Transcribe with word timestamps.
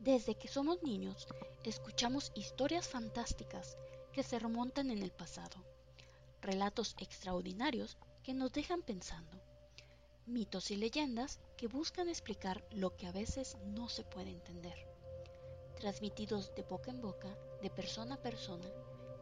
Desde 0.00 0.36
que 0.36 0.46
somos 0.46 0.82
niños, 0.82 1.26
escuchamos 1.64 2.30
historias 2.36 2.88
fantásticas 2.88 3.76
que 4.12 4.22
se 4.22 4.38
remontan 4.38 4.90
en 4.90 5.02
el 5.02 5.10
pasado, 5.10 5.56
relatos 6.40 6.94
extraordinarios 6.98 7.96
que 8.22 8.32
nos 8.32 8.52
dejan 8.52 8.82
pensando, 8.82 9.40
mitos 10.26 10.70
y 10.70 10.76
leyendas 10.76 11.40
que 11.56 11.66
buscan 11.66 12.08
explicar 12.08 12.64
lo 12.70 12.96
que 12.96 13.06
a 13.08 13.12
veces 13.12 13.56
no 13.66 13.88
se 13.88 14.04
puede 14.04 14.30
entender, 14.30 14.86
transmitidos 15.76 16.54
de 16.54 16.62
boca 16.62 16.92
en 16.92 17.00
boca, 17.00 17.36
de 17.60 17.68
persona 17.68 18.14
a 18.14 18.22
persona 18.22 18.68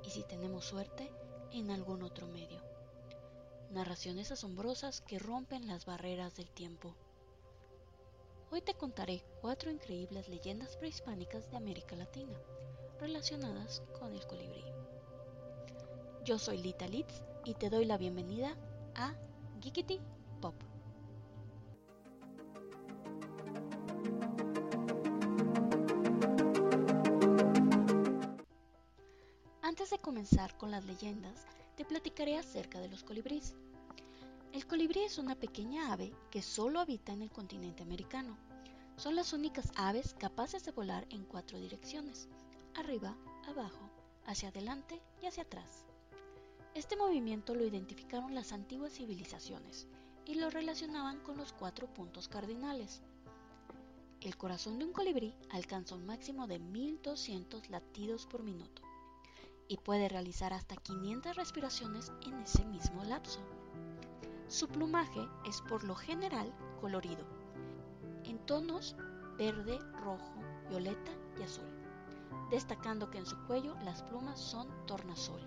y 0.05 0.11
si 0.11 0.25
tenemos 0.25 0.67
suerte, 0.67 1.11
en 1.53 1.71
algún 1.71 2.03
otro 2.03 2.27
medio. 2.27 2.63
Narraciones 3.71 4.31
asombrosas 4.31 5.01
que 5.01 5.19
rompen 5.19 5.67
las 5.67 5.87
barreras 5.87 6.37
del 6.37 6.51
tiempo. 6.51 6.95
Hoy 8.57 8.63
te 8.63 8.73
contaré 8.73 9.23
cuatro 9.43 9.71
increíbles 9.71 10.31
leyendas 10.31 10.79
prehispánicas 10.79 11.51
de 11.51 11.59
América 11.59 11.95
Latina 11.95 12.33
relacionadas 12.99 13.83
con 14.01 14.15
el 14.15 14.27
colibrí. 14.27 14.65
Yo 16.25 16.39
soy 16.39 16.57
Lita 16.57 16.89
Litz 16.89 17.23
y 17.45 17.53
te 17.53 17.69
doy 17.69 17.85
la 17.85 17.99
bienvenida 17.99 18.57
a 18.95 19.13
Geekity 19.61 20.01
Pop. 20.41 20.55
Antes 29.61 29.91
de 29.91 29.99
comenzar 29.99 30.57
con 30.57 30.71
las 30.71 30.87
leyendas, 30.87 31.47
te 31.77 31.85
platicaré 31.85 32.39
acerca 32.39 32.81
de 32.81 32.89
los 32.89 33.05
colibríes. 33.05 33.55
El 34.55 34.67
colibrí 34.67 35.03
es 35.03 35.19
una 35.19 35.35
pequeña 35.35 35.93
ave 35.93 36.15
que 36.31 36.41
solo 36.41 36.81
habita 36.81 37.13
en 37.13 37.21
el 37.21 37.31
continente 37.31 37.83
americano. 37.83 38.39
Son 38.97 39.15
las 39.15 39.35
únicas 39.35 39.71
aves 39.77 40.15
capaces 40.19 40.65
de 40.65 40.73
volar 40.73 41.07
en 41.11 41.27
cuatro 41.27 41.59
direcciones, 41.61 42.31
arriba, 42.75 43.15
abajo, 43.47 43.91
hacia 44.25 44.49
adelante 44.49 45.03
y 45.21 45.27
hacia 45.27 45.43
atrás. 45.43 45.85
Este 46.75 46.97
movimiento 46.97 47.55
lo 47.55 47.67
identificaron 47.67 48.35
las 48.35 48.53
antiguas 48.53 48.95
civilizaciones 48.95 49.87
y 50.25 50.37
lo 50.37 50.49
relacionaban 50.49 51.21
con 51.21 51.37
los 51.37 51.53
cuatro 51.53 51.93
puntos 51.93 52.29
cardinales. 52.29 53.03
El 54.23 54.35
corazón 54.39 54.79
de 54.79 54.87
un 54.87 54.93
colibrí 54.95 55.35
alcanza 55.51 55.95
un 55.95 56.07
máximo 56.07 56.47
de 56.47 56.59
1200 56.59 57.69
latidos 57.69 58.27
por 58.27 58.43
minuto 58.43 58.81
y 59.69 59.77
puede 59.77 60.09
realizar 60.09 60.55
hasta 60.55 60.77
500 60.77 61.37
respiraciones 61.37 62.13
en 62.27 62.41
ese 62.41 62.65
mismo 62.65 63.05
lapso. 63.05 63.41
Su 64.49 64.69
plumaje 64.69 65.21
es 65.47 65.61
por 65.61 65.85
lo 65.85 65.95
general 65.95 66.51
colorido, 66.81 67.27
tonos 68.47 68.97
verde, 69.37 69.79
rojo, 70.03 70.33
violeta 70.69 71.11
y 71.39 71.43
azul, 71.43 71.67
destacando 72.51 73.11
que 73.11 73.19
en 73.19 73.27
su 73.27 73.37
cuello 73.47 73.75
las 73.85 74.03
plumas 74.05 74.41
son 74.41 74.69
tornasol. 74.87 75.41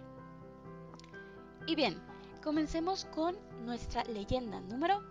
Y 1.65 1.75
bien, 1.75 2.01
comencemos 2.43 3.05
con 3.05 3.37
nuestra 3.65 4.03
leyenda 4.03 4.59
número 4.61 5.01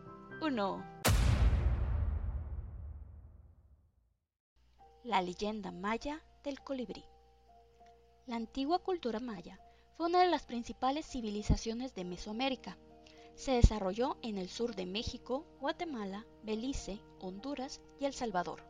1. 0.40 0.98
La 5.04 5.22
leyenda 5.22 5.72
maya 5.72 6.22
del 6.44 6.60
colibrí. 6.60 7.04
La 8.26 8.36
antigua 8.36 8.78
cultura 8.80 9.20
maya 9.20 9.58
fue 9.96 10.06
una 10.06 10.20
de 10.20 10.28
las 10.28 10.44
principales 10.44 11.06
civilizaciones 11.06 11.94
de 11.94 12.04
Mesoamérica 12.04 12.76
se 13.38 13.52
desarrolló 13.52 14.16
en 14.22 14.36
el 14.36 14.48
sur 14.48 14.74
de 14.74 14.84
México, 14.84 15.46
Guatemala, 15.60 16.26
Belice, 16.42 17.00
Honduras 17.20 17.80
y 18.00 18.04
El 18.04 18.12
Salvador. 18.12 18.64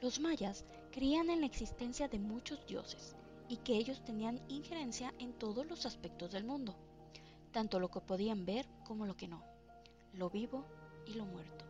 Los 0.00 0.20
mayas 0.20 0.64
creían 0.90 1.28
en 1.28 1.40
la 1.40 1.46
existencia 1.46 2.08
de 2.08 2.18
muchos 2.18 2.66
dioses 2.66 3.14
y 3.46 3.58
que 3.58 3.74
ellos 3.76 4.02
tenían 4.02 4.40
injerencia 4.48 5.12
en 5.18 5.34
todos 5.34 5.66
los 5.66 5.84
aspectos 5.84 6.32
del 6.32 6.44
mundo, 6.44 6.76
tanto 7.52 7.78
lo 7.78 7.90
que 7.90 8.00
podían 8.00 8.46
ver 8.46 8.66
como 8.86 9.04
lo 9.04 9.18
que 9.18 9.28
no, 9.28 9.44
lo 10.14 10.30
vivo 10.30 10.64
y 11.06 11.12
lo 11.12 11.26
muerto, 11.26 11.66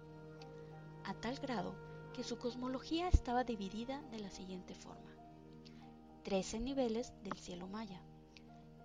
a 1.03 1.15
tal 1.15 1.37
grado 1.41 1.75
que 2.15 2.23
su 2.23 2.39
cosmología 2.39 3.09
estaba 3.09 3.43
dividida 3.43 4.03
de 4.13 4.21
la 4.21 4.31
siguiente 4.31 4.77
forma. 4.77 5.11
Trece 6.23 6.61
niveles 6.61 7.13
del 7.25 7.37
cielo 7.39 7.67
maya, 7.67 8.01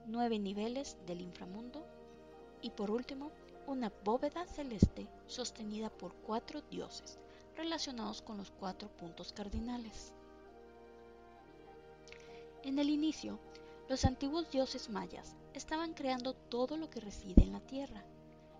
nueve 0.08 0.40
niveles 0.40 0.98
del 1.06 1.22
inframundo 1.22 1.93
y 2.64 2.72
por 2.72 2.90
último 2.90 3.30
una 3.68 3.92
bóveda 4.04 4.48
celeste 4.48 5.08
sostenida 5.28 5.90
por 5.90 6.16
cuatro 6.16 6.62
dioses 6.72 7.20
relacionados 7.56 8.22
con 8.22 8.38
los 8.38 8.50
cuatro 8.50 8.90
puntos 8.90 9.32
cardinales. 9.32 10.12
En 12.64 12.80
el 12.80 12.90
inicio, 12.90 13.38
los 13.90 14.06
antiguos 14.06 14.50
dioses 14.50 14.90
mayas 14.90 15.36
estaban 15.54 15.94
creando 15.94 16.34
todo 16.34 16.78
lo 16.78 16.90
que 16.90 17.02
reside 17.02 17.44
en 17.44 17.52
la 17.52 17.60
tierra, 17.60 18.04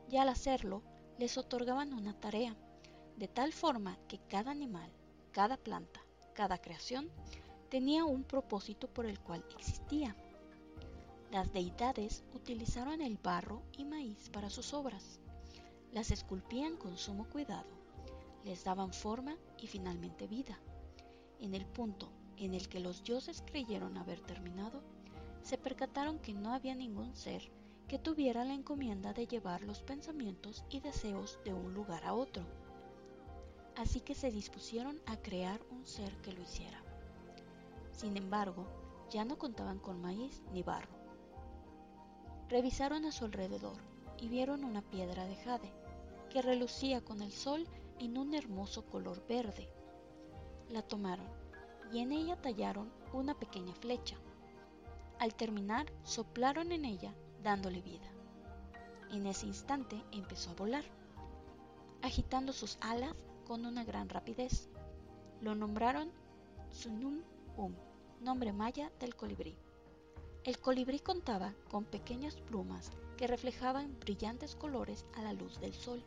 y 0.10 0.18
al 0.18 0.30
hacerlo 0.30 0.84
les 1.18 1.38
otorgaban 1.38 1.94
una 1.94 2.14
tarea, 2.20 2.56
de 3.16 3.28
tal 3.28 3.54
forma 3.54 3.98
que 4.08 4.20
cada 4.28 4.52
animal, 4.52 4.92
cada 5.32 5.58
planta, 5.58 6.02
cada 6.34 6.58
creación 6.58 7.10
tenía 7.70 8.06
un 8.06 8.24
propósito 8.24 8.88
por 8.88 9.06
el 9.06 9.20
cual 9.20 9.44
existía. 9.58 10.16
Las 11.34 11.52
deidades 11.52 12.24
utilizaron 12.36 13.02
el 13.02 13.18
barro 13.18 13.64
y 13.76 13.86
maíz 13.86 14.30
para 14.30 14.52
sus 14.52 14.72
obras. 14.72 15.20
Las 15.92 16.12
esculpían 16.12 16.78
con 16.78 16.96
sumo 16.96 17.28
cuidado, 17.28 17.72
les 18.46 18.64
daban 18.64 18.94
forma 18.94 19.36
y 19.58 19.66
finalmente 19.66 20.28
vida. 20.28 20.60
En 21.40 21.56
el 21.56 21.66
punto 21.66 22.12
en 22.38 22.54
el 22.54 22.70
que 22.70 22.80
los 22.80 23.04
dioses 23.04 23.44
creyeron 23.48 23.98
haber 23.98 24.20
terminado, 24.20 24.84
se 25.42 25.58
percataron 25.58 26.20
que 26.20 26.36
no 26.36 26.54
había 26.54 26.76
ningún 26.76 27.16
ser 27.16 27.50
que 27.88 27.98
tuviera 27.98 28.46
la 28.46 28.54
encomienda 28.54 29.12
de 29.12 29.26
llevar 29.26 29.64
los 29.64 29.82
pensamientos 29.82 30.64
y 30.70 30.82
deseos 30.82 31.40
de 31.44 31.52
un 31.52 31.74
lugar 31.74 32.06
a 32.06 32.14
otro. 32.14 32.46
Así 33.76 34.02
que 34.02 34.14
se 34.14 34.30
dispusieron 34.30 35.02
a 35.08 35.18
crear 35.18 35.60
un 35.72 35.88
ser 35.88 36.16
que 36.18 36.32
lo 36.32 36.44
hiciera. 36.44 36.84
Sin 37.92 38.18
embargo, 38.18 38.68
ya 39.10 39.26
no 39.26 39.40
contaban 39.40 39.80
con 39.80 40.00
maíz 40.00 40.44
ni 40.54 40.62
barro 40.62 41.03
Revisaron 42.54 43.04
a 43.06 43.12
su 43.12 43.26
alrededor 43.26 43.78
y 44.20 44.28
vieron 44.28 44.64
una 44.64 44.84
piedra 44.84 45.26
de 45.26 45.36
jade 45.38 45.74
que 46.30 46.44
relucía 46.44 47.02
con 47.02 47.24
el 47.24 47.32
sol 47.32 47.68
en 47.98 48.16
un 48.16 48.36
hermoso 48.36 48.86
color 48.86 49.26
verde. 49.28 49.68
La 50.70 50.84
tomaron 50.84 51.26
y 51.92 52.02
en 52.02 52.12
ella 52.12 52.40
tallaron 52.40 52.94
una 53.12 53.34
pequeña 53.34 53.74
flecha. 53.74 54.18
Al 55.18 55.34
terminar, 55.34 55.92
soplaron 56.04 56.72
en 56.72 56.86
ella 56.86 57.16
dándole 57.42 57.82
vida. 57.82 58.06
En 59.10 59.26
ese 59.26 59.48
instante 59.48 60.00
empezó 60.12 60.52
a 60.52 60.54
volar, 60.54 60.86
agitando 62.04 62.54
sus 62.54 62.78
alas 62.82 63.16
con 63.48 63.66
una 63.66 63.84
gran 63.84 64.10
rapidez. 64.10 64.70
Lo 65.42 65.56
nombraron 65.56 66.12
Tsunum 66.70 67.24
Um, 67.58 67.74
nombre 68.22 68.54
maya 68.54 68.92
del 69.00 69.16
colibrí. 69.16 69.58
El 70.46 70.60
colibrí 70.60 71.00
contaba 71.00 71.54
con 71.72 71.86
pequeñas 71.86 72.36
plumas 72.36 72.92
que 73.16 73.28
reflejaban 73.28 73.98
brillantes 74.02 74.58
colores 74.58 75.06
a 75.16 75.22
la 75.22 75.32
luz 75.32 75.58
del 75.62 75.74
sol. 75.74 76.04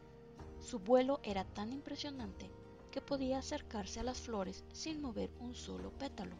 Su 0.61 0.79
vuelo 0.79 1.21
era 1.23 1.45
tan 1.45 1.73
impresionante 1.73 2.51
que 2.91 3.01
podía 3.01 3.39
acercarse 3.39 3.99
a 3.99 4.03
las 4.03 4.21
flores 4.21 4.63
sin 4.75 5.01
mover 5.01 5.31
un 5.41 5.55
solo 5.55 5.91
pétalo. 5.91 6.37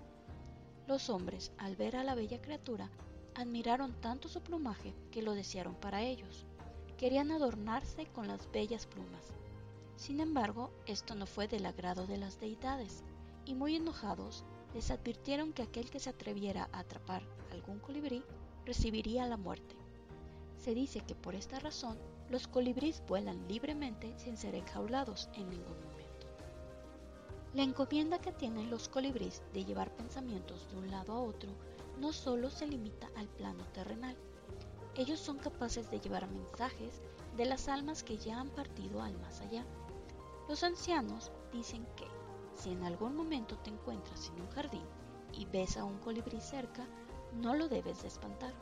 Los 0.87 1.09
hombres, 1.09 1.53
al 1.57 1.75
ver 1.75 1.97
a 1.97 2.05
la 2.05 2.15
bella 2.15 2.43
criatura, 2.43 2.91
admiraron 3.35 3.99
tanto 4.03 4.29
su 4.29 4.43
plumaje 4.43 4.95
que 5.11 5.23
lo 5.23 5.33
desearon 5.33 5.75
para 5.75 6.03
ellos. 6.03 6.45
Querían 6.99 7.31
adornarse 7.31 8.05
con 8.13 8.29
las 8.29 8.53
bellas 8.53 8.85
plumas. 8.85 9.33
Sin 9.97 10.21
embargo, 10.21 10.71
esto 10.85 11.15
no 11.15 11.25
fue 11.25 11.49
del 11.49 11.65
agrado 11.65 12.07
de 12.07 12.19
las 12.19 12.41
deidades, 12.41 13.05
y 13.47 13.55
muy 13.55 13.75
enojados 13.75 14.45
les 14.75 14.91
advirtieron 14.91 15.55
que 15.55 15.63
aquel 15.63 15.89
que 15.89 15.99
se 15.99 16.11
atreviera 16.11 16.69
a 16.73 16.81
atrapar 16.81 17.23
algún 17.67 17.81
colibrí 17.81 18.23
recibiría 18.65 19.27
la 19.27 19.37
muerte. 19.37 19.75
Se 20.57 20.73
dice 20.73 21.01
que 21.01 21.17
por 21.17 21.35
esta 21.35 21.59
razón 21.59 21.99
los 22.31 22.47
colibríes 22.47 23.03
vuelan 23.09 23.49
libremente 23.49 24.17
sin 24.19 24.37
ser 24.37 24.55
enjaulados 24.55 25.29
en 25.35 25.51
ningún 25.51 25.81
momento. 25.83 26.27
La 27.55 27.63
encomienda 27.63 28.21
que 28.21 28.31
tienen 28.31 28.71
los 28.71 28.89
colibríes 28.89 29.43
de 29.53 29.65
llevar 29.65 29.91
pensamientos 29.97 30.69
de 30.71 30.77
un 30.77 30.91
lado 30.93 31.13
a 31.13 31.21
otro 31.21 31.51
no 31.99 32.13
solo 32.13 32.51
se 32.51 32.69
limita 32.69 33.11
al 33.17 33.27
plano 33.27 33.65
terrenal, 33.73 34.17
ellos 34.95 35.19
son 35.19 35.39
capaces 35.39 35.91
de 35.91 35.99
llevar 35.99 36.31
mensajes 36.31 37.03
de 37.37 37.47
las 37.47 37.69
almas 37.69 38.05
que 38.05 38.17
ya 38.17 38.39
han 38.39 38.51
partido 38.51 39.03
al 39.03 39.19
más 39.19 39.41
allá. 39.41 39.65
Los 40.49 40.63
ancianos 40.63 41.33
dicen 41.53 41.85
que 41.97 42.07
si 42.55 42.71
en 42.71 42.85
algún 42.85 43.17
momento 43.17 43.59
te 43.59 43.71
encuentras 43.71 44.29
en 44.29 44.41
un 44.43 44.49
jardín 44.51 44.85
y 45.33 45.47
ves 45.47 45.77
a 45.77 45.85
un 45.85 45.99
colibrí 45.99 46.41
cerca, 46.41 46.87
no 47.37 47.55
lo 47.55 47.69
debes 47.69 48.03
de 48.03 48.09
espantar 48.09 48.53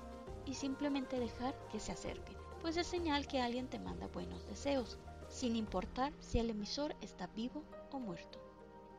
y 0.47 0.55
simplemente 0.55 1.19
dejar 1.19 1.55
que 1.71 1.81
se 1.81 1.93
acerque, 1.93 2.37
pues 2.61 2.77
es 2.77 2.87
señal 2.87 3.27
que 3.27 3.41
alguien 3.41 3.69
te 3.69 3.79
manda 3.79 4.09
buenos 4.09 4.47
deseos, 4.47 4.99
sin 5.29 5.57
importar 5.57 6.13
si 6.21 6.39
el 6.39 6.51
emisor 6.51 6.95
está 7.01 7.27
vivo 7.29 7.63
o 7.93 7.99
muerto. 7.99 8.39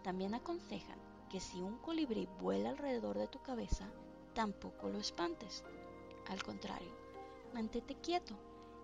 También 0.04 0.34
aconsejan 0.34 1.00
que 1.30 1.40
si 1.40 1.62
un 1.62 1.78
colibrí 1.80 2.28
vuela 2.40 2.70
alrededor 2.70 3.18
de 3.18 3.28
tu 3.28 3.42
cabeza, 3.42 3.90
tampoco 4.34 4.90
lo 4.90 5.00
espantes. 5.00 5.64
Al 6.28 6.44
contrario, 6.44 6.92
mantente 7.54 7.96
quieto. 7.96 8.36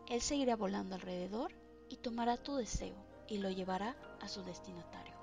Él 0.08 0.22
seguirá 0.22 0.56
volando 0.56 0.96
alrededor 0.96 1.52
y 1.90 1.98
tomará 1.98 2.38
tu 2.38 2.56
deseo 2.56 2.96
y 3.28 3.38
lo 3.38 3.50
llevará 3.50 3.96
a 4.20 4.28
su 4.28 4.44
destinatario. 4.44 5.14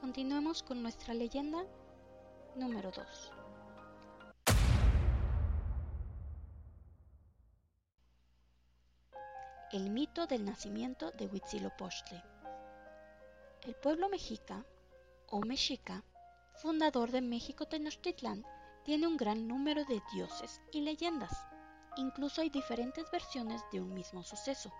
Continuemos 0.00 0.62
con 0.62 0.82
nuestra 0.82 1.14
leyenda 1.14 1.64
número 2.56 2.90
2. 2.90 3.32
El 9.72 9.90
mito 9.90 10.26
del 10.26 10.44
nacimiento 10.44 11.12
de 11.12 11.26
Huitzilopochtli. 11.26 12.20
El 13.62 13.74
pueblo 13.76 14.08
mexica, 14.08 14.64
o 15.28 15.40
mexica, 15.40 16.02
fundador 16.54 17.10
de 17.12 17.20
México 17.20 17.66
Tenochtitlan, 17.66 18.44
tiene 18.84 19.06
un 19.06 19.16
gran 19.16 19.46
número 19.46 19.84
de 19.84 20.02
dioses 20.12 20.60
y 20.72 20.80
leyendas. 20.80 21.32
Incluso 21.96 22.40
hay 22.40 22.50
diferentes 22.50 23.10
versiones 23.10 23.62
de 23.70 23.80
un 23.80 23.94
mismo 23.94 24.24
suceso, 24.24 24.72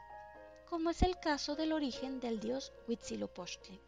como 0.69 0.91
es 0.91 1.03
el 1.03 1.19
caso 1.21 1.55
del 1.55 1.73
origen 1.73 2.19
del 2.19 2.41
dios 2.41 2.73
Huitzilopochtli. 2.89 3.81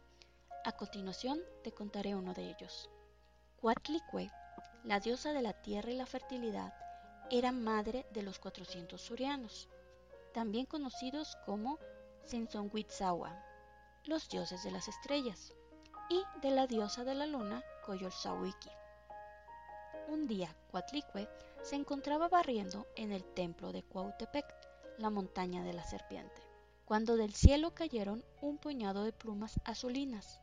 A 0.65 0.71
continuación 0.71 1.41
te 1.63 1.73
contaré 1.73 2.15
uno 2.15 2.33
de 2.33 2.49
ellos. 2.49 2.89
Cuatlicue, 3.63 4.29
la 4.83 4.99
diosa 4.99 5.31
de 5.31 5.41
la 5.41 5.53
tierra 5.53 5.89
y 5.89 5.95
la 5.95 6.05
fertilidad, 6.05 6.73
era 7.31 7.53
madre 7.53 8.05
de 8.11 8.21
los 8.21 8.37
400 8.37 8.99
surianos, 8.99 9.69
también 10.33 10.65
conocidos 10.65 11.37
como 11.45 11.79
Sensonhuitzawa, 12.25 13.41
los 14.03 14.27
dioses 14.27 14.65
de 14.65 14.71
las 14.71 14.89
estrellas, 14.89 15.53
y 16.09 16.21
de 16.41 16.51
la 16.51 16.67
diosa 16.67 17.05
de 17.05 17.15
la 17.15 17.25
luna, 17.25 17.63
Coyolxauhqui. 17.85 18.69
Un 20.09 20.27
día, 20.27 20.53
Cuatlicue 20.69 21.29
se 21.61 21.77
encontraba 21.77 22.27
barriendo 22.27 22.85
en 22.97 23.13
el 23.13 23.23
templo 23.23 23.71
de 23.71 23.83
Cuautepec, 23.83 24.45
la 24.97 25.09
montaña 25.09 25.63
de 25.63 25.71
la 25.71 25.85
serpiente, 25.85 26.41
cuando 26.83 27.15
del 27.15 27.33
cielo 27.33 27.73
cayeron 27.73 28.25
un 28.41 28.57
puñado 28.57 29.05
de 29.05 29.13
plumas 29.13 29.57
azulinas 29.63 30.41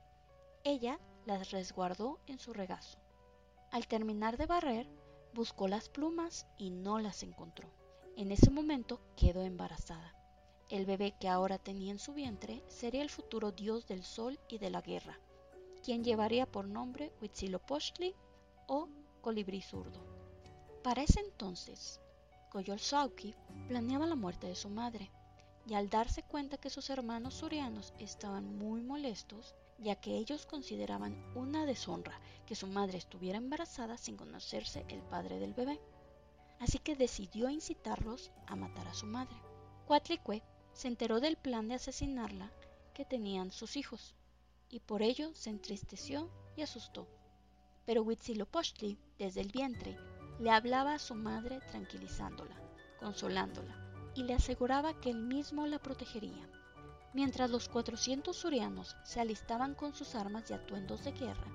ella 0.65 0.99
las 1.25 1.53
resguardó 1.53 2.19
en 2.27 2.39
su 2.39 2.53
regazo. 2.53 2.99
Al 3.71 3.87
terminar 3.87 4.37
de 4.37 4.47
barrer, 4.47 4.89
buscó 5.33 5.69
las 5.69 5.89
plumas 5.89 6.47
y 6.59 6.71
no 6.71 6.99
las 6.99 7.23
encontró. 7.23 7.69
En 8.17 8.33
ese 8.33 8.51
momento 8.51 9.01
quedó 9.17 9.43
embarazada. 9.43 10.15
El 10.69 10.87
bebé 10.87 11.15
que 11.19 11.29
ahora 11.29 11.59
tenía 11.59 11.93
en 11.93 11.99
su 11.99 12.13
vientre 12.13 12.63
sería 12.69 13.03
el 13.03 13.11
futuro 13.11 13.53
dios 13.53 13.87
del 13.87 14.03
sol 14.03 14.39
y 14.49 14.59
de 14.59 14.71
la 14.71 14.81
guerra, 14.81 15.19
quien 15.85 16.05
llevaría 16.05 16.47
por 16.47 16.67
nombre 16.67 17.13
Huitzilopochtli 17.21 18.15
o 18.67 18.89
colibrí 19.21 19.63
zurdo. 19.63 20.01
Para 20.83 21.03
ese 21.03 21.21
entonces, 21.21 22.01
Coyolxauhqui 22.51 23.35
planeaba 23.69 24.07
la 24.07 24.17
muerte 24.17 24.49
de 24.49 24.57
su 24.57 24.69
madre, 24.69 25.11
y 25.67 25.75
al 25.75 25.89
darse 25.89 26.23
cuenta 26.25 26.57
que 26.57 26.71
sus 26.71 26.91
hermanos 26.91 27.35
surianos 27.35 27.93
estaban 27.99 28.57
muy 28.59 28.83
molestos, 28.83 29.55
ya 29.81 29.97
que 29.97 30.17
ellos 30.17 30.47
consideraban 30.47 31.17
una 31.35 31.65
deshonra 31.65 32.21
que 32.47 32.55
su 32.55 32.67
madre 32.67 32.99
estuviera 32.99 33.39
embarazada 33.39 33.97
sin 33.97 34.17
conocerse 34.17 34.85
el 34.89 35.01
padre 35.01 35.39
del 35.39 35.55
bebé. 35.55 35.81
Así 36.59 36.79
que 36.79 36.97
decidió 36.97 37.49
incitarlos 37.49 38.31
a 38.47 38.57
matar 38.57 38.87
a 38.89 38.95
su 38.95 39.07
madre. 39.07 39.37
Cuatlicue 39.87 40.43
se 40.73 40.89
enteró 40.89 41.21
del 41.21 41.37
plan 41.37 41.69
de 41.69 41.75
asesinarla 41.75 42.53
que 42.93 43.05
tenían 43.05 43.51
sus 43.51 43.77
hijos, 43.77 44.15
y 44.69 44.81
por 44.81 45.03
ello 45.03 45.35
se 45.35 45.51
entristeció 45.51 46.31
y 46.57 46.63
asustó. 46.63 47.09
Pero 47.87 48.03
Huitzilopochtli, 48.03 48.99
desde 49.19 49.41
el 49.41 49.51
vientre, 49.51 49.97
le 50.39 50.51
hablaba 50.51 50.95
a 50.95 50.99
su 50.99 51.15
madre 51.15 51.61
tranquilizándola, 51.71 52.57
consolándola, 52.99 54.13
y 54.15 54.25
le 54.25 54.35
aseguraba 54.35 55.01
que 55.01 55.11
él 55.11 55.23
mismo 55.23 55.67
la 55.67 55.79
protegería. 55.79 56.49
Mientras 57.13 57.51
los 57.51 57.69
400 57.69 58.37
surianos 58.37 58.97
se 59.03 59.21
alistaban 59.21 59.75
con 59.75 59.95
sus 59.95 60.15
armas 60.15 60.51
y 60.51 60.55
atuendos 60.55 61.05
de 61.05 61.13
guerra, 61.13 61.51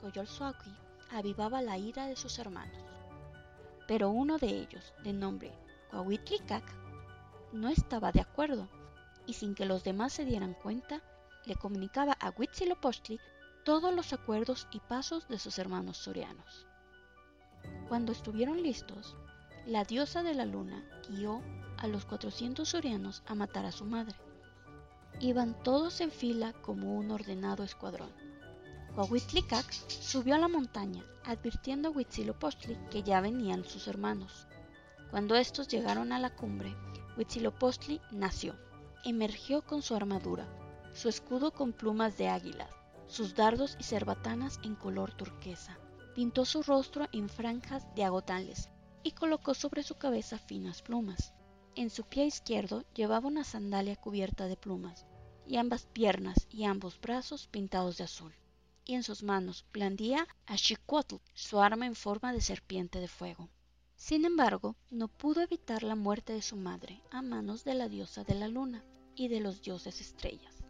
Coyolxauhqui 0.00 0.74
avivaba 1.10 1.62
la 1.62 1.78
ira 1.78 2.06
de 2.06 2.16
sus 2.16 2.38
hermanos. 2.38 2.84
Pero 3.88 4.10
uno 4.10 4.38
de 4.38 4.48
ellos, 4.48 4.92
de 5.02 5.12
nombre 5.12 5.52
Coahuitlicac, 5.90 6.64
no 7.52 7.68
estaba 7.68 8.12
de 8.12 8.20
acuerdo 8.20 8.68
y 9.26 9.32
sin 9.32 9.54
que 9.54 9.64
los 9.64 9.84
demás 9.84 10.12
se 10.12 10.24
dieran 10.24 10.54
cuenta, 10.54 11.02
le 11.46 11.56
comunicaba 11.56 12.12
a 12.20 12.30
Huitzilopochtli 12.30 13.18
todos 13.64 13.94
los 13.94 14.12
acuerdos 14.12 14.68
y 14.70 14.80
pasos 14.80 15.26
de 15.28 15.38
sus 15.38 15.58
hermanos 15.58 15.96
surianos. 15.96 16.66
Cuando 17.88 18.12
estuvieron 18.12 18.62
listos, 18.62 19.16
la 19.66 19.84
diosa 19.84 20.22
de 20.22 20.34
la 20.34 20.44
luna 20.44 20.84
guió 21.08 21.42
a 21.78 21.86
los 21.86 22.04
400 22.04 22.68
surianos 22.68 23.22
a 23.26 23.34
matar 23.34 23.64
a 23.66 23.72
su 23.72 23.84
madre. 23.84 24.16
Iban 25.22 25.54
todos 25.62 26.00
en 26.00 26.10
fila 26.10 26.54
como 26.62 26.96
un 26.96 27.10
ordenado 27.10 27.62
escuadrón. 27.62 28.10
Coahuitlicac 28.94 29.70
subió 29.70 30.34
a 30.34 30.38
la 30.38 30.48
montaña, 30.48 31.04
advirtiendo 31.24 31.88
a 31.88 31.92
Huitzilopochtli 31.92 32.78
que 32.90 33.02
ya 33.02 33.20
venían 33.20 33.66
sus 33.66 33.86
hermanos. 33.86 34.46
Cuando 35.10 35.36
estos 35.36 35.68
llegaron 35.68 36.12
a 36.12 36.18
la 36.18 36.34
cumbre, 36.34 36.74
Huitzilopochtli 37.18 38.00
nació. 38.10 38.56
Emergió 39.04 39.60
con 39.60 39.82
su 39.82 39.94
armadura, 39.94 40.48
su 40.94 41.10
escudo 41.10 41.52
con 41.52 41.74
plumas 41.74 42.16
de 42.16 42.28
águila, 42.28 42.70
sus 43.06 43.34
dardos 43.34 43.76
y 43.78 43.84
cerbatanas 43.84 44.58
en 44.64 44.74
color 44.74 45.12
turquesa. 45.12 45.78
Pintó 46.14 46.46
su 46.46 46.62
rostro 46.62 47.08
en 47.12 47.28
franjas 47.28 47.84
diagonales 47.94 48.70
y 49.02 49.10
colocó 49.12 49.52
sobre 49.52 49.82
su 49.82 49.96
cabeza 49.96 50.38
finas 50.38 50.80
plumas. 50.80 51.34
En 51.76 51.90
su 51.90 52.04
pie 52.04 52.24
izquierdo 52.24 52.84
llevaba 52.94 53.28
una 53.28 53.44
sandalia 53.44 53.96
cubierta 53.96 54.46
de 54.46 54.56
plumas, 54.56 55.06
y 55.46 55.56
ambas 55.56 55.86
piernas 55.86 56.46
y 56.50 56.64
ambos 56.64 57.00
brazos 57.00 57.46
pintados 57.46 57.98
de 57.98 58.04
azul. 58.04 58.34
Y 58.84 58.94
en 58.94 59.02
sus 59.02 59.22
manos 59.22 59.64
blandía 59.72 60.26
a 60.46 60.56
Xicuotl, 60.56 61.16
su 61.34 61.60
arma 61.60 61.86
en 61.86 61.94
forma 61.94 62.32
de 62.32 62.40
serpiente 62.40 62.98
de 62.98 63.08
fuego. 63.08 63.48
Sin 63.96 64.24
embargo, 64.24 64.76
no 64.90 65.08
pudo 65.08 65.42
evitar 65.42 65.82
la 65.82 65.94
muerte 65.94 66.32
de 66.32 66.42
su 66.42 66.56
madre 66.56 67.02
a 67.10 67.22
manos 67.22 67.64
de 67.64 67.74
la 67.74 67.88
diosa 67.88 68.24
de 68.24 68.34
la 68.34 68.48
luna 68.48 68.84
y 69.14 69.28
de 69.28 69.40
los 69.40 69.62
dioses 69.62 70.00
estrellas. 70.00 70.62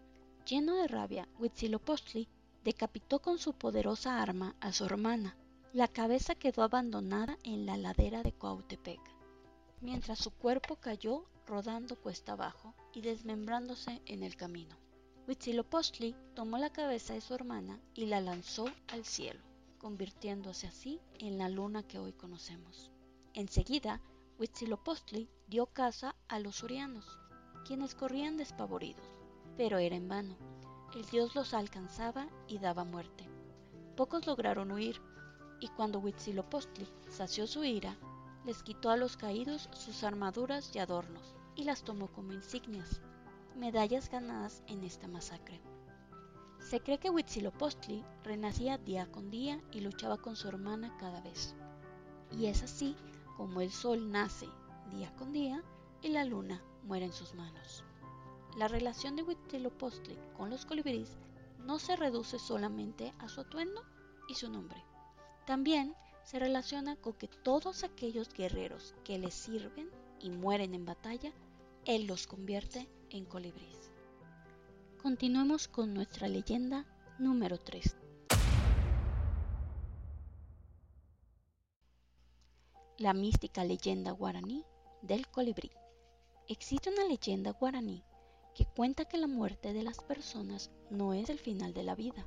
Lleno 0.47 0.77
de 0.77 0.89
rabia, 0.89 1.29
Huitzilopochtli 1.39 2.29
decapitó 2.65 3.21
con 3.21 3.39
su 3.39 3.53
poderosa 3.53 4.21
arma 4.21 4.57
a 4.61 4.73
su 4.73 4.85
hermana. 4.85 5.37
La 5.73 5.89
cabeza 5.89 6.35
quedó 6.35 6.63
abandonada 6.63 7.39
en 7.45 7.67
la 7.67 7.77
ladera 7.77 8.23
de 8.23 8.33
Coautepec 8.33 9.01
mientras 9.81 10.19
su 10.19 10.31
cuerpo 10.31 10.77
cayó 10.77 11.25
rodando 11.47 11.97
cuesta 11.97 12.33
abajo 12.33 12.75
y 12.93 13.01
desmembrándose 13.01 14.01
en 14.07 14.23
el 14.23 14.37
camino. 14.37 14.77
Huitzilopochtli 15.27 16.17
tomó 16.35 16.59
la 16.59 16.71
cabeza 16.71 17.15
de 17.15 17.21
su 17.21 17.35
hermana 17.35 17.81
y 17.95 18.07
la 18.07 18.21
lanzó 18.21 18.67
al 18.89 19.05
cielo, 19.05 19.41
convirtiéndose 19.79 20.67
así 20.67 21.01
en 21.19 21.39
la 21.39 21.49
luna 21.49 21.83
que 21.83 21.99
hoy 21.99 22.13
conocemos. 22.13 22.91
Enseguida, 23.35 24.01
Huitzilopochtli 24.39 25.29
dio 25.47 25.67
caza 25.67 26.17
a 26.29 26.41
los 26.41 26.57
surianos, 26.57 27.19
quienes 27.65 27.95
corrían 27.95 28.37
despavoridos, 28.37 29.05
pero 29.57 29.79
era 29.79 29.95
en 29.95 30.09
vano. 30.09 30.37
El 30.95 31.05
dios 31.05 31.35
los 31.35 31.55
alcanzaba 31.55 32.29
y 32.49 32.59
daba 32.59 32.85
muerte. 32.85 33.29
Pocos 33.97 34.27
lograron 34.27 34.73
huir, 34.73 35.01
y 35.61 35.69
cuando 35.69 36.01
Huitzilopochtli 36.01 36.89
sació 37.09 37.47
su 37.47 37.63
ira, 37.63 37.97
les 38.45 38.63
quitó 38.63 38.91
a 38.91 38.97
los 38.97 39.17
caídos 39.17 39.69
sus 39.73 40.03
armaduras 40.03 40.75
y 40.75 40.79
adornos, 40.79 41.35
y 41.55 41.65
las 41.65 41.83
tomó 41.83 42.09
como 42.09 42.33
insignias, 42.33 43.01
medallas 43.57 44.11
ganadas 44.11 44.63
en 44.67 44.85
esta 44.85 45.09
masacre. 45.09 45.61
Se 46.61 46.81
cree 46.81 46.99
que 46.99 47.11
Huitzilopochtli 47.11 48.05
renacía 48.23 48.79
día 48.79 49.11
con 49.11 49.31
día 49.31 49.61
y 49.73 49.81
luchaba 49.81 50.19
con 50.19 50.37
su 50.37 50.49
hermana 50.49 50.97
cada 50.99 51.21
vez. 51.21 51.55
Y 52.31 52.47
es 52.47 52.63
así 52.63 52.95
como 53.37 53.61
el 53.61 53.71
sol 53.71 54.11
nace 54.11 54.49
día 54.91 55.15
con 55.17 55.33
día 55.33 55.63
y 56.03 56.09
la 56.09 56.25
luna 56.25 56.63
muere 56.85 57.07
en 57.07 57.13
sus 57.13 57.35
manos. 57.35 57.85
La 58.57 58.69
relación 58.69 59.17
de 59.17 59.23
Huitzilopochtli 59.23 60.19
con 60.37 60.51
los 60.51 60.67
colibríes 60.67 61.17
no 61.65 61.79
se 61.79 61.97
reduce 61.97 62.39
solamente 62.39 63.13
a 63.19 63.29
su 63.29 63.41
atuendo 63.41 63.83
y 64.29 64.35
su 64.35 64.51
nombre. 64.51 64.85
También 65.47 65.95
se 66.23 66.39
relaciona 66.39 66.97
con 66.97 67.15
que 67.15 67.29
todos 67.29 67.85
aquellos 67.85 68.33
guerreros 68.33 68.95
que 69.05 69.19
le 69.19 69.31
sirven 69.31 69.91
y 70.21 70.31
mueren 70.31 70.75
en 70.75 70.85
batalla, 70.85 71.33
él 71.85 72.07
los 72.07 72.27
convierte 72.27 72.89
en 73.11 73.25
colibríes. 73.25 73.91
Continuemos 75.03 75.67
con 75.67 75.95
nuestra 75.95 76.29
leyenda 76.29 76.85
número 77.19 77.59
3. 77.59 77.97
La 82.99 83.15
mística 83.15 83.65
leyenda 83.65 84.11
guaraní 84.11 84.65
del 85.01 85.27
colibrí. 85.29 85.71
Existe 86.49 86.91
una 86.91 87.05
leyenda 87.05 87.53
guaraní 87.53 88.05
que 88.55 88.67
cuenta 88.67 89.07
que 89.07 89.17
la 89.17 89.27
muerte 89.27 89.73
de 89.73 89.83
las 89.83 90.01
personas 90.03 90.71
no 90.91 91.15
es 91.15 91.31
el 91.31 91.39
final 91.39 91.73
de 91.73 91.83
la 91.83 91.95
vida, 91.95 92.27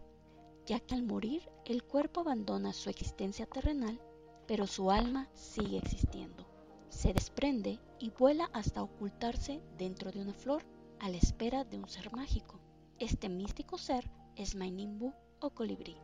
ya 0.65 0.79
que 0.79 0.95
al 0.95 1.03
morir 1.03 1.47
el 1.65 1.83
cuerpo 1.83 2.21
abandona 2.21 2.73
su 2.73 2.89
existencia 2.89 3.45
terrenal, 3.45 4.01
pero 4.47 4.65
su 4.65 4.89
alma 4.89 5.29
sigue 5.35 5.77
existiendo. 5.77 6.52
Se 6.93 7.11
desprende 7.11 7.79
y 7.99 8.11
vuela 8.11 8.49
hasta 8.53 8.81
ocultarse 8.81 9.59
dentro 9.77 10.11
de 10.11 10.21
una 10.21 10.33
flor 10.33 10.63
a 10.99 11.09
la 11.09 11.17
espera 11.17 11.65
de 11.65 11.77
un 11.77 11.89
ser 11.89 12.13
mágico. 12.13 12.59
Este 12.97 13.27
místico 13.27 13.77
ser 13.77 14.09
es 14.37 14.55
Mainimbu 14.55 15.11
o 15.41 15.49
colibrí. 15.49 15.97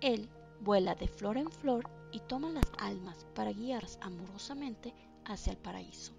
Él 0.00 0.30
vuela 0.60 0.94
de 0.94 1.08
flor 1.08 1.36
en 1.36 1.50
flor 1.50 1.90
y 2.12 2.20
toma 2.20 2.50
las 2.50 2.64
almas 2.78 3.26
para 3.34 3.52
guiarlas 3.52 3.98
amorosamente 4.00 4.94
hacia 5.26 5.50
el 5.50 5.58
paraíso. 5.58 6.14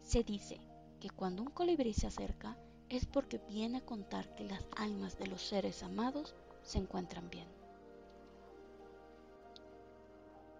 Se 0.00 0.22
dice 0.22 0.60
que 1.00 1.10
cuando 1.10 1.42
un 1.42 1.50
colibrí 1.50 1.92
se 1.92 2.06
acerca 2.06 2.56
es 2.88 3.06
porque 3.06 3.38
viene 3.48 3.78
a 3.78 3.84
contar 3.84 4.32
que 4.36 4.44
las 4.44 4.64
almas 4.76 5.18
de 5.18 5.26
los 5.26 5.42
seres 5.42 5.82
amados 5.82 6.36
se 6.62 6.78
encuentran 6.78 7.30
bien. 7.30 7.48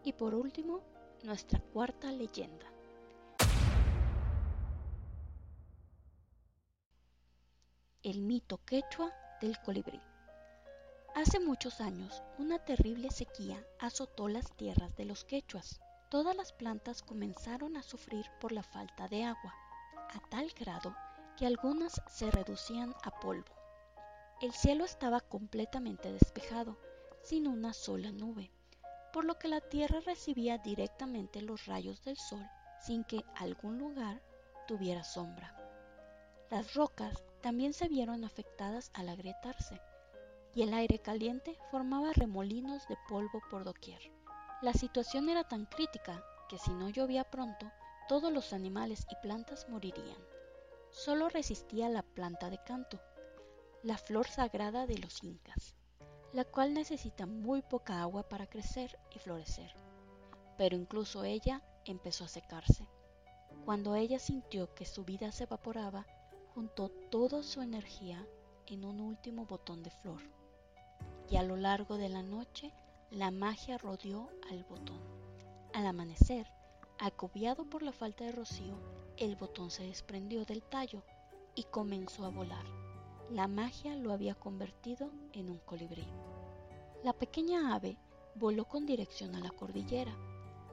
Y 0.02 0.12
por 0.14 0.34
último, 0.34 0.80
nuestra 1.22 1.60
cuarta 1.60 2.10
leyenda. 2.10 2.66
El 8.06 8.22
mito 8.22 8.60
quechua 8.64 9.12
del 9.40 9.58
colibrí. 9.62 10.00
Hace 11.16 11.40
muchos 11.40 11.80
años, 11.80 12.22
una 12.38 12.60
terrible 12.60 13.10
sequía 13.10 13.60
azotó 13.80 14.28
las 14.28 14.52
tierras 14.52 14.94
de 14.94 15.06
los 15.06 15.24
quechuas. 15.24 15.80
Todas 16.08 16.36
las 16.36 16.52
plantas 16.52 17.02
comenzaron 17.02 17.76
a 17.76 17.82
sufrir 17.82 18.24
por 18.40 18.52
la 18.52 18.62
falta 18.62 19.08
de 19.08 19.24
agua, 19.24 19.52
a 20.14 20.20
tal 20.28 20.52
grado 20.56 20.94
que 21.36 21.46
algunas 21.46 22.00
se 22.08 22.30
reducían 22.30 22.94
a 23.02 23.10
polvo. 23.10 23.52
El 24.40 24.52
cielo 24.52 24.84
estaba 24.84 25.20
completamente 25.20 26.12
despejado, 26.12 26.78
sin 27.24 27.48
una 27.48 27.72
sola 27.72 28.12
nube, 28.12 28.52
por 29.12 29.24
lo 29.24 29.36
que 29.36 29.48
la 29.48 29.62
tierra 29.62 29.98
recibía 29.98 30.58
directamente 30.58 31.42
los 31.42 31.66
rayos 31.66 32.04
del 32.04 32.16
sol 32.16 32.46
sin 32.80 33.02
que 33.02 33.24
algún 33.34 33.78
lugar 33.78 34.22
tuviera 34.68 35.02
sombra. 35.02 35.56
Las 36.52 36.74
rocas 36.74 37.24
también 37.46 37.72
se 37.72 37.86
vieron 37.86 38.24
afectadas 38.24 38.90
al 38.92 39.08
agrietarse 39.08 39.80
y 40.52 40.62
el 40.62 40.74
aire 40.74 40.98
caliente 40.98 41.56
formaba 41.70 42.12
remolinos 42.12 42.88
de 42.88 42.98
polvo 43.08 43.40
por 43.48 43.62
doquier. 43.62 44.00
La 44.62 44.72
situación 44.72 45.28
era 45.28 45.44
tan 45.44 45.64
crítica 45.66 46.24
que 46.48 46.58
si 46.58 46.72
no 46.72 46.88
llovía 46.88 47.22
pronto, 47.22 47.70
todos 48.08 48.32
los 48.32 48.52
animales 48.52 49.06
y 49.12 49.14
plantas 49.22 49.68
morirían. 49.68 50.18
Solo 50.90 51.28
resistía 51.28 51.88
la 51.88 52.02
planta 52.02 52.50
de 52.50 52.58
canto, 52.64 53.00
la 53.84 53.96
flor 53.96 54.26
sagrada 54.26 54.88
de 54.88 54.98
los 54.98 55.22
incas, 55.22 55.76
la 56.32 56.44
cual 56.44 56.74
necesita 56.74 57.26
muy 57.26 57.62
poca 57.62 58.02
agua 58.02 58.28
para 58.28 58.48
crecer 58.48 58.98
y 59.14 59.20
florecer. 59.20 59.72
Pero 60.58 60.74
incluso 60.74 61.22
ella 61.22 61.62
empezó 61.84 62.24
a 62.24 62.28
secarse. 62.28 62.88
Cuando 63.64 63.94
ella 63.94 64.18
sintió 64.18 64.74
que 64.74 64.84
su 64.84 65.04
vida 65.04 65.30
se 65.30 65.44
evaporaba, 65.44 66.08
juntó 66.56 66.88
toda 67.10 67.42
su 67.42 67.60
energía 67.60 68.26
en 68.66 68.86
un 68.86 68.98
último 69.02 69.44
botón 69.44 69.82
de 69.82 69.90
flor 69.90 70.22
y 71.28 71.36
a 71.36 71.42
lo 71.42 71.54
largo 71.54 71.98
de 71.98 72.08
la 72.08 72.22
noche 72.22 72.72
la 73.10 73.30
magia 73.30 73.76
rodeó 73.76 74.30
al 74.50 74.64
botón. 74.64 74.98
Al 75.74 75.86
amanecer, 75.86 76.46
acobiado 76.98 77.66
por 77.66 77.82
la 77.82 77.92
falta 77.92 78.24
de 78.24 78.32
rocío, 78.32 78.78
el 79.18 79.36
botón 79.36 79.70
se 79.70 79.84
desprendió 79.84 80.46
del 80.46 80.62
tallo 80.62 81.02
y 81.54 81.64
comenzó 81.64 82.24
a 82.24 82.30
volar. 82.30 82.64
La 83.30 83.48
magia 83.48 83.94
lo 83.94 84.10
había 84.10 84.34
convertido 84.34 85.10
en 85.34 85.50
un 85.50 85.58
colibrí. 85.58 86.08
La 87.04 87.12
pequeña 87.12 87.74
ave 87.74 87.98
voló 88.34 88.64
con 88.64 88.86
dirección 88.86 89.34
a 89.34 89.40
la 89.40 89.50
cordillera, 89.50 90.16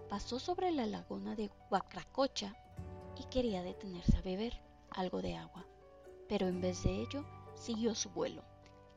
pasó 0.09 0.39
sobre 0.39 0.71
la 0.71 0.85
laguna 0.85 1.35
de 1.35 1.51
Huacracocha 1.69 2.55
y 3.17 3.25
quería 3.25 3.63
detenerse 3.63 4.15
a 4.15 4.21
beber 4.21 4.53
algo 4.95 5.21
de 5.21 5.35
agua, 5.35 5.65
pero 6.27 6.47
en 6.47 6.61
vez 6.61 6.83
de 6.83 7.01
ello 7.01 7.25
siguió 7.55 7.95
su 7.95 8.09
vuelo, 8.09 8.43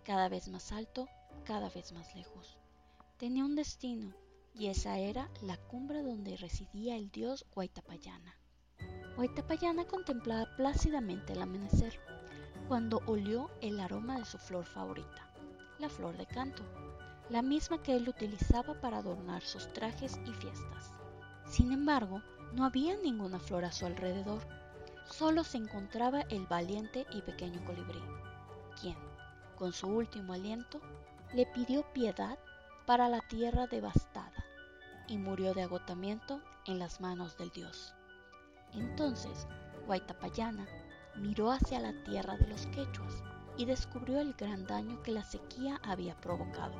cada 0.04 0.28
vez 0.28 0.48
más 0.48 0.72
alto 0.72 1.08
cada 1.46 1.70
vez 1.70 1.92
más 1.92 2.14
lejos. 2.14 2.58
Tenía 3.18 3.44
un 3.44 3.54
destino, 3.54 4.12
y 4.52 4.66
esa 4.66 4.98
era 4.98 5.30
la 5.42 5.56
cumbre 5.56 6.02
donde 6.02 6.36
residía 6.36 6.96
el 6.96 7.10
dios 7.10 7.46
Huaytapallana. 7.54 8.36
Huaytapallana 9.16 9.86
contemplaba 9.86 10.46
plácidamente 10.56 11.32
el 11.32 11.42
amanecer, 11.42 11.98
cuando 12.68 13.00
olió 13.06 13.48
el 13.60 13.78
aroma 13.78 14.18
de 14.18 14.24
su 14.24 14.38
flor 14.38 14.66
favorita, 14.66 15.32
la 15.78 15.88
flor 15.88 16.16
de 16.16 16.26
canto, 16.26 16.64
la 17.30 17.42
misma 17.42 17.80
que 17.82 17.94
él 17.94 18.08
utilizaba 18.08 18.80
para 18.80 18.98
adornar 18.98 19.42
sus 19.42 19.72
trajes 19.72 20.18
y 20.26 20.32
fiestas. 20.32 20.92
Sin 21.46 21.72
embargo, 21.72 22.22
no 22.54 22.64
había 22.64 22.96
ninguna 22.96 23.38
flor 23.38 23.64
a 23.64 23.72
su 23.72 23.86
alrededor, 23.86 24.42
solo 25.08 25.44
se 25.44 25.58
encontraba 25.58 26.22
el 26.22 26.46
valiente 26.46 27.06
y 27.10 27.22
pequeño 27.22 27.64
colibrí, 27.64 28.02
quien, 28.80 28.96
con 29.56 29.72
su 29.72 29.88
último 29.88 30.32
aliento, 30.32 30.80
le 31.34 31.46
pidió 31.46 31.82
piedad 31.92 32.38
para 32.86 33.08
la 33.08 33.20
tierra 33.20 33.66
devastada 33.66 34.44
y 35.08 35.18
murió 35.18 35.54
de 35.54 35.62
agotamiento 35.62 36.40
en 36.66 36.78
las 36.78 37.00
manos 37.00 37.36
del 37.38 37.50
dios. 37.50 37.94
Entonces, 38.72 39.46
Guaitapayana 39.86 40.66
miró 41.16 41.50
hacia 41.50 41.80
la 41.80 41.92
tierra 42.04 42.36
de 42.36 42.46
los 42.48 42.66
quechuas 42.66 43.22
y 43.56 43.64
descubrió 43.64 44.20
el 44.20 44.34
gran 44.34 44.66
daño 44.66 45.02
que 45.02 45.12
la 45.12 45.24
sequía 45.24 45.80
había 45.82 46.14
provocado. 46.20 46.74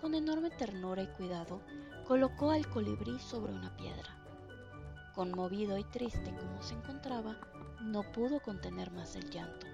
Con 0.00 0.14
enorme 0.14 0.50
ternura 0.50 1.02
y 1.02 1.08
cuidado, 1.08 1.60
colocó 2.06 2.50
al 2.50 2.68
colibrí 2.68 3.18
sobre 3.18 3.52
una 3.52 3.76
piedra. 3.76 4.19
Conmovido 5.20 5.76
y 5.76 5.84
triste 5.84 6.34
como 6.34 6.62
se 6.62 6.72
encontraba, 6.72 7.36
no 7.82 8.10
pudo 8.10 8.40
contener 8.40 8.90
más 8.90 9.16
el 9.16 9.28
llanto, 9.28 9.66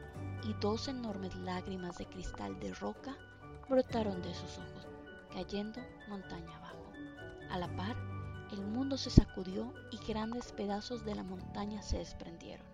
y 0.43 0.53
dos 0.55 0.89
enormes 0.89 1.37
lágrimas 1.37 1.99
de 1.99 2.07
cristal 2.07 2.59
de 2.59 2.75
roca 2.75 3.17
brotaron 3.69 4.21
de 4.23 4.35
sus 4.35 4.59
ojos, 4.59 4.89
cayendo 5.33 5.81
montaña 6.09 6.57
abajo. 6.57 6.91
A 7.49 7.59
la 7.59 7.69
par, 7.77 7.95
el 8.51 8.61
mundo 8.61 8.97
se 8.97 9.09
sacudió 9.09 9.73
y 9.93 9.99
grandes 9.99 10.51
pedazos 10.51 11.05
de 11.05 11.15
la 11.15 11.23
montaña 11.23 11.81
se 11.81 11.99
desprendieron. 11.99 12.67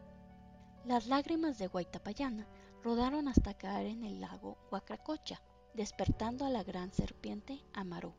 Las 0.87 1.07
lágrimas 1.09 1.59
de 1.59 1.67
Guaitapayana 1.67 2.49
rodaron 2.83 3.29
hasta 3.29 3.53
caer 3.53 3.89
en 3.89 4.03
el 4.03 4.19
lago 4.19 4.57
Huacracocha, 4.71 5.43
despertando 5.75 6.47
a 6.47 6.49
la 6.49 6.65
gran 6.65 6.91
serpiente 6.91 7.63
Amaru. 7.75 8.15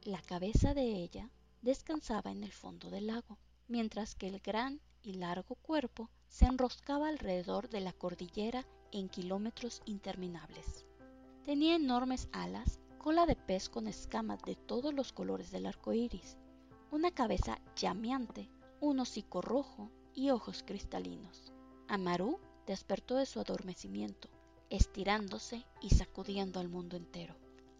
La 0.00 0.22
cabeza 0.22 0.72
de 0.72 0.94
ella 0.94 1.28
descansaba 1.60 2.30
en 2.30 2.42
el 2.42 2.52
fondo 2.52 2.88
del 2.88 3.08
lago, 3.08 3.36
mientras 3.68 4.14
que 4.14 4.26
el 4.28 4.40
gran 4.40 4.80
y 5.02 5.14
largo 5.14 5.54
cuerpo 5.54 6.10
se 6.28 6.46
enroscaba 6.46 7.08
alrededor 7.08 7.68
de 7.68 7.80
la 7.80 7.92
cordillera 7.92 8.66
en 8.92 9.08
kilómetros 9.08 9.82
interminables. 9.84 10.84
Tenía 11.44 11.76
enormes 11.76 12.28
alas, 12.32 12.80
cola 12.98 13.26
de 13.26 13.36
pez 13.36 13.68
con 13.68 13.86
escamas 13.86 14.42
de 14.42 14.56
todos 14.56 14.92
los 14.92 15.12
colores 15.12 15.50
del 15.50 15.66
arco 15.66 15.92
iris, 15.92 16.36
una 16.90 17.10
cabeza 17.10 17.58
llameante, 17.76 18.50
un 18.80 19.00
hocico 19.00 19.40
rojo 19.40 19.90
y 20.14 20.30
ojos 20.30 20.62
cristalinos. 20.66 21.52
Amaru 21.86 22.38
despertó 22.66 23.16
de 23.16 23.26
su 23.26 23.40
adormecimiento, 23.40 24.28
estirándose 24.70 25.64
y 25.80 25.90
sacudiendo 25.90 26.60
al 26.60 26.68
mundo 26.68 26.96
entero. 26.96 27.34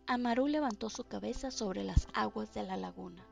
Amaru 0.06 0.46
levantó 0.46 0.88
su 0.88 1.04
cabeza 1.04 1.50
sobre 1.50 1.84
las 1.84 2.08
aguas 2.14 2.54
de 2.54 2.62
la 2.62 2.76
laguna, 2.76 3.26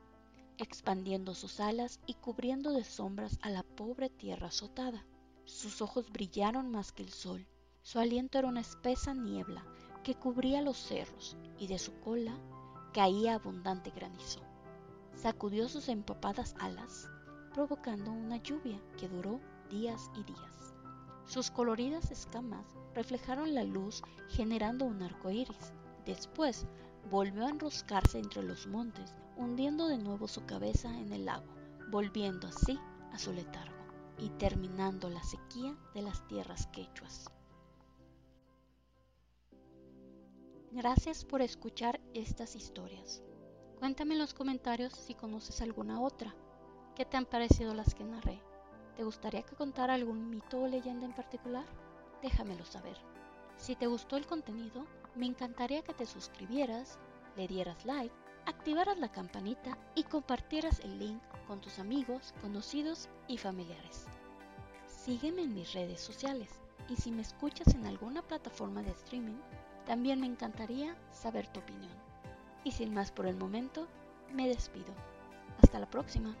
expandiendo 0.57 1.35
sus 1.35 1.59
alas 1.59 1.99
y 2.05 2.15
cubriendo 2.15 2.73
de 2.73 2.83
sombras 2.83 3.37
a 3.41 3.49
la 3.49 3.63
pobre 3.63 4.09
tierra 4.09 4.47
azotada. 4.47 5.05
Sus 5.45 5.81
ojos 5.81 6.11
brillaron 6.11 6.71
más 6.71 6.91
que 6.91 7.03
el 7.03 7.09
sol, 7.09 7.47
su 7.87 7.99
aliento 7.99 8.37
era 8.37 8.49
una 8.49 8.59
espesa 8.59 9.13
niebla 9.13 9.63
que 10.03 10.13
cubría 10.13 10.61
los 10.61 10.75
cerros 10.75 11.37
y 11.57 11.67
de 11.67 11.79
su 11.79 11.97
cola 12.01 12.37
caía 12.93 13.35
abundante 13.35 13.91
granizo. 13.91 14.41
Sacudió 15.15 15.69
sus 15.69 15.87
empapadas 15.87 16.53
alas, 16.59 17.07
provocando 17.53 18.11
una 18.11 18.37
lluvia 18.43 18.77
que 18.97 19.07
duró 19.07 19.39
días 19.69 20.11
y 20.15 20.23
días. 20.23 20.75
Sus 21.25 21.49
coloridas 21.49 22.11
escamas 22.11 22.65
reflejaron 22.93 23.55
la 23.55 23.63
luz 23.63 24.01
generando 24.27 24.83
un 24.83 25.01
arco 25.01 25.29
iris. 25.29 25.71
Después 26.05 26.65
volvió 27.09 27.45
a 27.45 27.49
enroscarse 27.51 28.19
entre 28.19 28.43
los 28.43 28.67
montes, 28.67 29.15
hundiendo 29.37 29.87
de 29.87 29.97
nuevo 29.97 30.27
su 30.27 30.45
cabeza 30.45 30.89
en 30.99 31.13
el 31.13 31.25
lago, 31.25 31.47
volviendo 31.89 32.47
así 32.47 32.79
a 33.11 33.19
su 33.19 33.33
letargo 33.33 33.75
y 34.17 34.29
terminando 34.31 35.09
la 35.09 35.23
sequía 35.23 35.75
de 35.93 36.01
las 36.01 36.27
tierras 36.27 36.67
quechuas. 36.67 37.29
Gracias 40.71 41.23
por 41.23 41.41
escuchar 41.41 41.99
estas 42.13 42.55
historias. 42.55 43.23
Cuéntame 43.79 44.13
en 44.13 44.19
los 44.19 44.33
comentarios 44.33 44.93
si 44.93 45.13
conoces 45.13 45.61
alguna 45.61 46.01
otra. 46.01 46.35
¿Qué 46.95 47.05
te 47.05 47.15
han 47.15 47.25
parecido 47.25 47.73
las 47.73 47.93
que 47.93 48.03
narré? 48.03 48.41
¿Te 48.95 49.03
gustaría 49.03 49.43
que 49.43 49.55
contara 49.55 49.93
algún 49.93 50.29
mito 50.29 50.61
o 50.61 50.67
leyenda 50.67 51.05
en 51.05 51.13
particular? 51.13 51.65
Déjamelo 52.21 52.65
saber. 52.65 52.97
Si 53.55 53.75
te 53.75 53.87
gustó 53.87 54.17
el 54.17 54.25
contenido, 54.25 54.85
me 55.15 55.27
encantaría 55.27 55.83
que 55.83 55.93
te 55.93 56.05
suscribieras, 56.05 56.99
le 57.35 57.47
dieras 57.47 57.85
like, 57.85 58.15
activaras 58.47 58.97
la 58.97 59.09
campanita 59.09 59.77
y 59.93 60.03
compartieras 60.03 60.79
el 60.79 60.97
link 60.97 61.21
con 61.47 61.59
tus 61.59 61.79
amigos, 61.79 62.33
conocidos 62.41 63.09
y 63.27 63.37
familiares. 63.37 64.05
Sígueme 64.87 65.41
en 65.41 65.53
mis 65.53 65.73
redes 65.73 65.99
sociales 65.99 66.49
y 66.87 66.95
si 66.95 67.11
me 67.11 67.23
escuchas 67.23 67.75
en 67.75 67.85
alguna 67.85 68.21
plataforma 68.21 68.81
de 68.81 68.91
streaming, 68.91 69.37
también 69.85 70.21
me 70.21 70.27
encantaría 70.27 70.95
saber 71.11 71.47
tu 71.49 71.59
opinión. 71.59 71.91
Y 72.63 72.71
sin 72.71 72.93
más 72.93 73.11
por 73.11 73.27
el 73.27 73.35
momento, 73.35 73.85
me 74.33 74.47
despido. 74.47 74.93
Hasta 75.61 75.79
la 75.79 75.89
próxima. 75.89 76.33